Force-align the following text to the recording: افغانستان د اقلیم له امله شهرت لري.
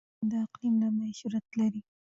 افغانستان 0.03 0.29
د 0.31 0.33
اقلیم 0.45 0.75
له 0.81 0.85
امله 0.89 1.13
شهرت 1.19 1.45
لري. 1.59 1.81